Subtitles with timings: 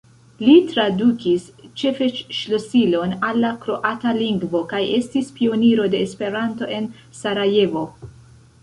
[0.43, 1.43] Li tradukis
[1.81, 6.91] Ĉefeĉ-ŝlosilon al la kroata lingvo kaj estis pioniro de Esperanto en
[7.23, 7.89] Sarajevo.